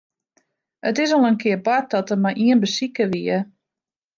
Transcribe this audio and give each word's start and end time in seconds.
It 0.91 0.97
is 1.03 1.11
al 1.17 1.25
in 1.29 1.37
kear 1.43 1.61
bard 1.67 1.87
dat 1.93 2.07
der 2.09 2.21
mar 2.23 2.37
ien 2.45 2.61
besiker 2.63 3.07
wie. 3.13 3.39